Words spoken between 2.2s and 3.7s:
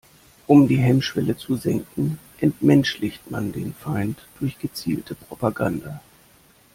entmenschlicht man